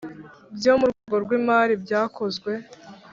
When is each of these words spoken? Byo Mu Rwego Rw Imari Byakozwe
Byo 0.57 0.71
Mu 0.79 0.85
Rwego 0.91 1.15
Rw 1.23 1.31
Imari 1.39 1.73
Byakozwe 1.83 2.51